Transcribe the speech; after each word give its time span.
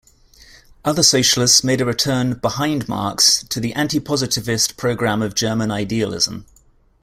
Other 0.83 1.03
socialists 1.03 1.63
made 1.63 1.79
a 1.79 1.85
return 1.85 2.33
'behind 2.33 2.89
Marx' 2.89 3.43
to 3.49 3.59
the 3.59 3.73
anti-positivist 3.75 4.75
programme 4.75 5.21
of 5.21 5.35
German 5.35 5.69
idealism. 5.69 6.47